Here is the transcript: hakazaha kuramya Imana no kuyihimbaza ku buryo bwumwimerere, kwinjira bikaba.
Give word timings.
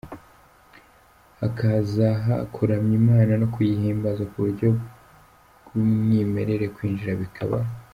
hakazaha 1.39 2.33
kuramya 2.53 2.93
Imana 3.01 3.31
no 3.41 3.47
kuyihimbaza 3.53 4.23
ku 4.29 4.35
buryo 4.43 4.67
bwumwimerere, 5.65 6.65
kwinjira 6.75 7.13
bikaba. 7.23 7.57